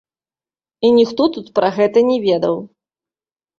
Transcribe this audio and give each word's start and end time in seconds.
І 0.89 0.91
ніхто 0.99 1.27
тут 1.37 1.53
пра 1.61 1.71
гэта 1.77 2.05
не 2.11 2.19
ведаў. 2.27 2.55